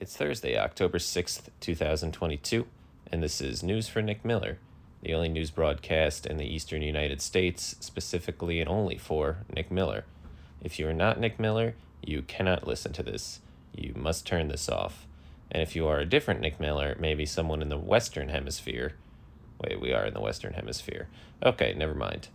[0.00, 2.68] It's Thursday, October 6th, 2022,
[3.10, 4.58] and this is News for Nick Miller,
[5.02, 10.04] the only news broadcast in the eastern United States, specifically and only for Nick Miller.
[10.62, 13.40] If you are not Nick Miller, you cannot listen to this.
[13.74, 15.04] You must turn this off.
[15.50, 18.92] And if you are a different Nick Miller, maybe someone in the Western Hemisphere,
[19.60, 21.08] wait, we are in the Western Hemisphere.
[21.42, 22.28] Okay, never mind.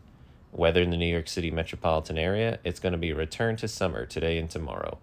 [0.52, 3.70] Weather in the New York City metropolitan area, it's going to be a return to
[3.70, 4.98] summer today and tomorrow.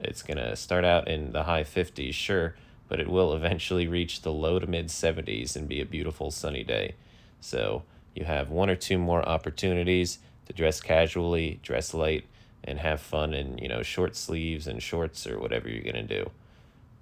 [0.00, 2.54] It's going to start out in the high 50s, sure,
[2.88, 6.64] but it will eventually reach the low to mid 70s and be a beautiful sunny
[6.64, 6.94] day.
[7.40, 12.26] So you have one or two more opportunities to dress casually, dress light,
[12.62, 16.22] and have fun in, you know, short sleeves and shorts or whatever you're going to
[16.22, 16.30] do.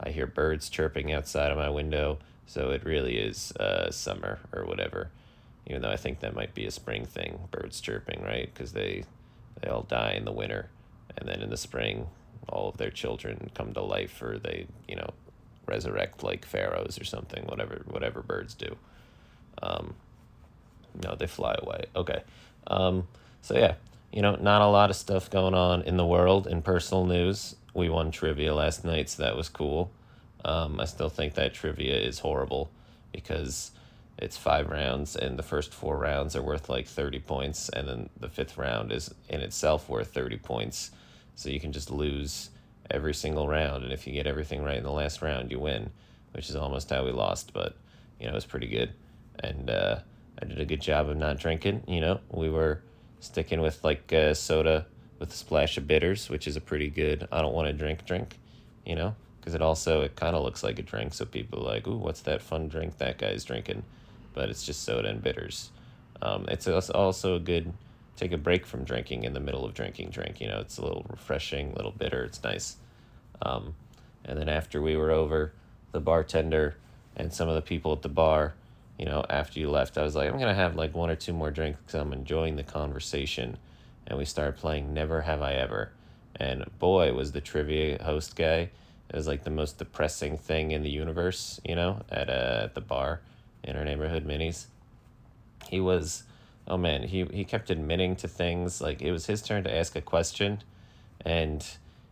[0.00, 4.64] I hear birds chirping outside of my window, so it really is uh, summer or
[4.64, 5.11] whatever.
[5.66, 8.52] Even though I think that might be a spring thing, birds chirping, right?
[8.52, 9.05] Because they
[9.61, 10.70] they all die in the winter,
[11.16, 12.09] and then in the spring
[12.48, 15.10] all of their children come to life or they you know
[15.66, 18.77] resurrect like pharaohs or something whatever whatever birds do.
[19.62, 19.94] Um,
[21.02, 21.84] no they fly away.
[21.94, 22.22] Okay.
[22.67, 23.08] Um,
[23.41, 23.75] so yeah
[24.12, 26.47] you know not a lot of stuff going on in the world.
[26.47, 29.91] In personal news we won trivia last night so that was cool.
[30.45, 32.69] Um, i still think that trivia is horrible
[33.12, 33.70] because
[34.19, 38.08] it's five rounds and the first four rounds are worth like 30 points and then
[38.19, 40.91] the fifth round is in itself worth 30 points
[41.34, 42.50] so you can just lose
[42.91, 43.84] every single round.
[43.84, 45.91] And if you get everything right in the last round, you win,
[46.33, 47.52] which is almost how we lost.
[47.52, 47.77] But,
[48.19, 48.92] you know, it was pretty good.
[49.41, 50.00] And uh,
[50.41, 51.84] I did a good job of not drinking.
[51.86, 52.83] You know, we were
[53.20, 54.86] sticking with like uh, soda
[55.19, 58.05] with a splash of bitters, which is a pretty good, I don't want to drink
[58.05, 58.39] drink,
[58.84, 61.14] you know, because it also, it kind of looks like a drink.
[61.14, 63.84] So people are like, ooh, what's that fun drink that guy's drinking?
[64.34, 65.70] But it's just soda and bitters.
[66.20, 67.72] Um, it's also a good
[68.16, 70.41] take a break from drinking in the middle of drinking drink.
[70.41, 72.24] You know, it's a little refreshing, a little bitter.
[72.24, 72.77] It's nice.
[73.41, 73.74] Um,
[74.24, 75.52] and then after we were over,
[75.92, 76.77] the bartender
[77.16, 78.55] and some of the people at the bar,
[78.98, 81.33] you know, after you left, I was like, I'm gonna have like one or two
[81.33, 83.56] more drinks because I'm enjoying the conversation.
[84.06, 85.92] And we started playing Never Have I Ever.
[86.36, 88.70] And boy, was the trivia host guy.
[89.08, 92.74] It was like the most depressing thing in the universe, you know, at uh, at
[92.74, 93.20] the bar
[93.62, 94.67] in our neighborhood minis.
[95.68, 96.24] He was
[96.67, 99.96] oh man, he he kept admitting to things like it was his turn to ask
[99.96, 100.62] a question,
[101.24, 101.67] and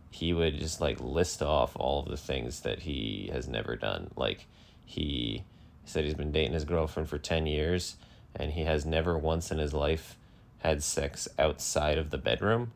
[0.09, 4.11] he would just like list off all of the things that he has never done.
[4.15, 4.47] Like
[4.85, 5.43] he
[5.85, 7.95] said he's been dating his girlfriend for ten years,
[8.35, 10.17] and he has never once in his life
[10.59, 12.71] had sex outside of the bedroom.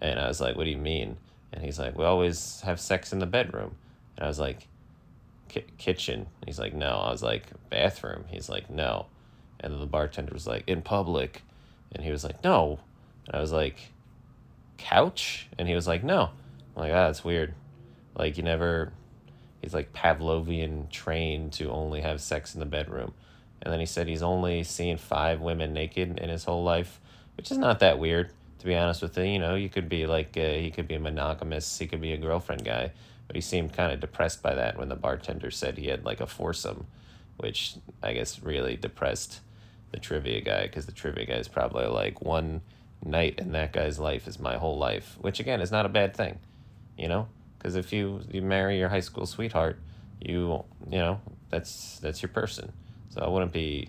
[0.00, 1.16] And I was like, what do you mean?
[1.52, 3.76] And he's like, we always have sex in the bedroom.
[4.16, 4.66] And I was like,
[5.78, 6.26] kitchen.
[6.44, 6.98] He's like, no.
[6.98, 8.24] I was like, bathroom.
[8.28, 9.06] He's like, no.
[9.60, 11.42] And the bartender was like, in public.
[11.92, 12.80] And he was like, no.
[13.26, 13.92] And I was like,
[14.78, 15.48] couch?
[15.58, 16.30] And he was like, no.
[16.74, 17.54] I'm like, ah, that's weird.
[18.16, 18.92] Like, you never,
[19.60, 23.12] he's like Pavlovian trained to only have sex in the bedroom.
[23.62, 27.00] And then he said he's only seen five women naked in his whole life,
[27.36, 29.24] which is not that weird, to be honest with you.
[29.24, 32.12] You know, you could be like, uh, he could be a monogamous, he could be
[32.12, 32.92] a girlfriend guy.
[33.26, 36.20] But he seemed kind of depressed by that when the bartender said he had like
[36.20, 36.86] a foursome,
[37.36, 39.40] which I guess really depressed
[39.92, 42.60] the trivia guy because the trivia guy is probably like one
[43.04, 46.14] night in that guy's life is my whole life, which again is not a bad
[46.14, 46.38] thing,
[46.96, 47.28] you know,
[47.58, 49.78] because if you you marry your high school sweetheart,
[50.20, 51.20] you you know
[51.50, 52.72] that's that's your person.
[53.10, 53.88] So I wouldn't be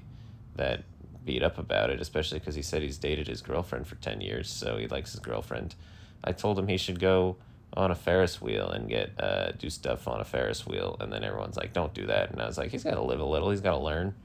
[0.56, 0.84] that
[1.24, 4.50] beat up about it, especially because he said he's dated his girlfriend for ten years,
[4.50, 5.76] so he likes his girlfriend.
[6.24, 7.38] I told him he should go
[7.74, 11.24] on a Ferris wheel and get uh, do stuff on a Ferris wheel, and then
[11.24, 13.52] everyone's like, "Don't do that," and I was like, "He's got to live a little.
[13.52, 14.16] He's got to learn."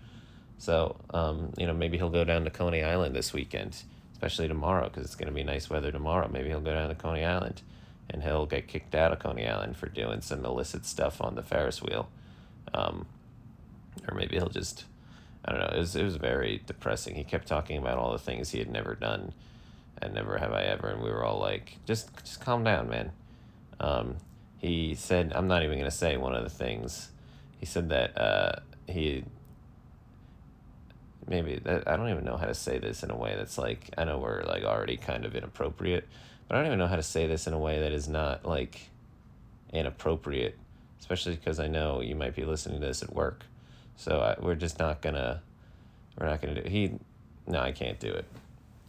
[0.58, 4.88] So, um, you know, maybe he'll go down to Coney Island this weekend, especially tomorrow
[4.88, 6.28] because it's going to be nice weather tomorrow.
[6.28, 7.62] Maybe he'll go down to Coney Island
[8.08, 11.42] and he'll get kicked out of Coney Island for doing some illicit stuff on the
[11.42, 12.08] Ferris wheel.
[12.72, 13.06] Um,
[14.08, 14.84] or maybe he'll just,
[15.44, 17.16] I don't know, it was, it was very depressing.
[17.16, 19.32] He kept talking about all the things he had never done
[20.00, 20.88] and never have I ever.
[20.88, 23.12] And we were all like, just, just calm down, man.
[23.80, 24.16] Um,
[24.58, 27.10] he said, I'm not even going to say one of the things.
[27.58, 29.24] He said that uh, he
[31.28, 33.90] maybe that I don't even know how to say this in a way that's like
[33.98, 36.06] I know we're like already kind of inappropriate,
[36.48, 38.44] but I don't even know how to say this in a way that is not
[38.44, 38.90] like
[39.72, 40.56] inappropriate,
[41.00, 43.44] especially because I know you might be listening to this at work,
[43.96, 45.42] so I, we're just not gonna
[46.18, 46.98] we're not gonna do he
[47.46, 48.24] no I can't do it.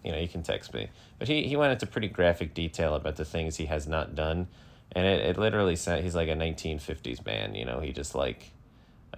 [0.03, 0.89] You know, you can text me.
[1.19, 4.47] But he, he went into pretty graphic detail about the things he has not done.
[4.93, 7.55] And it, it literally said he's like a 1950s man.
[7.55, 8.51] You know, he just like,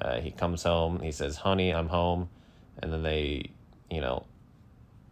[0.02, 2.30] uh, he comes home, he says, Honey, I'm home
[2.82, 3.52] and then they,
[3.90, 4.26] you know,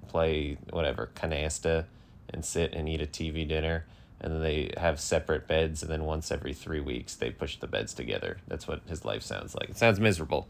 [0.08, 1.86] play whatever canasta
[2.30, 3.86] and sit and eat a TV dinner
[4.19, 7.68] and then they have separate beds, and then once every three weeks they push the
[7.68, 8.38] beds together.
[8.48, 9.69] That's what his life sounds like.
[9.69, 10.48] It sounds miserable.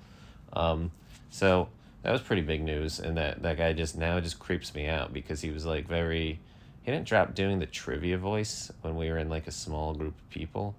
[0.54, 0.92] Um,
[1.30, 1.68] so
[2.04, 5.14] that was pretty big news, and that that guy just now just creeps me out
[5.14, 6.40] because he was like very.
[6.84, 10.18] He didn't drop doing the trivia voice when we were in like a small group
[10.18, 10.74] of people,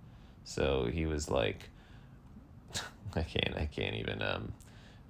[0.44, 1.68] so he was like,
[3.14, 4.54] I can't I can't even um,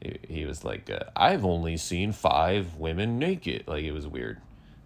[0.00, 4.38] he, he was like uh, I've only seen five women naked like it was weird,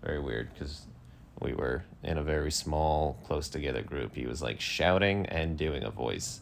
[0.02, 0.82] very weird because
[1.40, 4.14] we were in a very small close together group.
[4.14, 6.40] He was like shouting and doing a voice,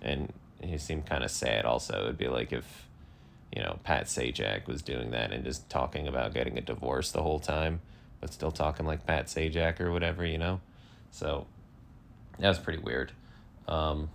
[0.00, 1.64] and he seemed kind of sad.
[1.64, 2.86] Also, it'd be like if
[3.54, 7.22] you know, Pat Sajak was doing that and just talking about getting a divorce the
[7.22, 7.80] whole time,
[8.20, 10.60] but still talking like Pat Sajak or whatever, you know?
[11.10, 11.46] So
[12.38, 13.12] that was pretty weird.
[13.66, 14.10] Um,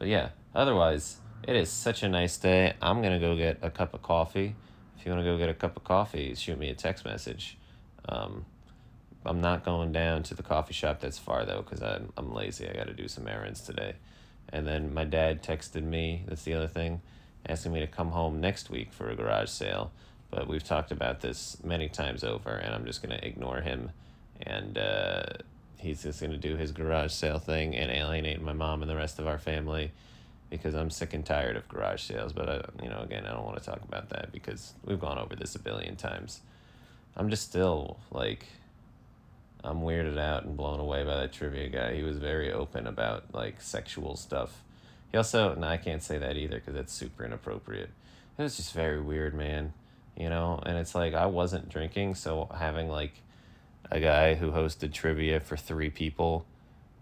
[0.00, 2.74] but yeah, otherwise, it is such a nice day.
[2.80, 4.54] I'm going to go get a cup of coffee.
[4.98, 7.56] If you want to go get a cup of coffee, shoot me a text message.
[8.08, 8.44] Um,
[9.24, 12.68] I'm not going down to the coffee shop that's far though, because I'm, I'm lazy.
[12.68, 13.94] I got to do some errands today.
[14.48, 16.24] And then my dad texted me.
[16.26, 17.00] That's the other thing
[17.48, 19.92] asking me to come home next week for a garage sale.
[20.30, 23.90] But we've talked about this many times over, and I'm just going to ignore him.
[24.42, 25.24] And uh,
[25.76, 28.96] he's just going to do his garage sale thing and alienate my mom and the
[28.96, 29.92] rest of our family
[30.50, 32.32] because I'm sick and tired of garage sales.
[32.32, 35.18] But, I, you know, again, I don't want to talk about that because we've gone
[35.18, 36.40] over this a billion times.
[37.16, 38.46] I'm just still like,
[39.62, 41.94] I'm weirded out and blown away by that trivia guy.
[41.94, 44.62] He was very open about like sexual stuff
[45.10, 47.90] he also, no, I can't say that either because that's super inappropriate.
[48.38, 49.72] It was just very weird, man.
[50.16, 53.14] You know, and it's like I wasn't drinking, so having like
[53.90, 56.44] a guy who hosted trivia for three people,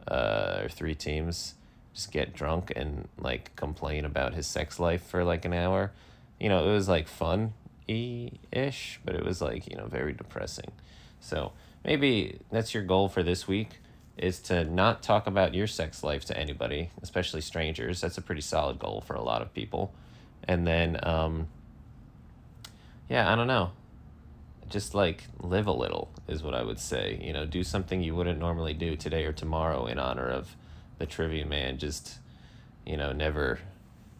[0.06, 1.54] uh, or three teams,
[1.98, 5.90] just get drunk and like complain about his sex life for like an hour.
[6.38, 7.54] You know, it was like fun
[7.88, 10.70] ish, but it was like, you know, very depressing.
[11.18, 11.50] So
[11.84, 13.80] maybe that's your goal for this week
[14.16, 18.00] is to not talk about your sex life to anybody, especially strangers.
[18.00, 19.92] That's a pretty solid goal for a lot of people.
[20.44, 21.48] And then, um,
[23.08, 23.72] yeah, I don't know.
[24.68, 27.18] Just like live a little is what I would say.
[27.20, 30.54] You know, do something you wouldn't normally do today or tomorrow in honor of
[30.98, 31.78] the trivia man.
[31.78, 32.18] Just,
[32.86, 33.58] you know, never,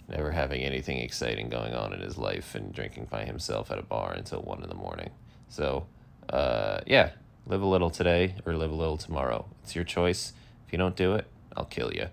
[0.09, 3.83] never having anything exciting going on in his life and drinking by himself at a
[3.83, 5.11] bar until one in the morning.
[5.49, 5.87] So,
[6.29, 7.11] uh, yeah,
[7.49, 9.47] Live a little today or live a little tomorrow.
[9.63, 10.35] It's your choice.
[10.67, 11.27] If you don't do it,
[11.57, 12.09] I'll kill you.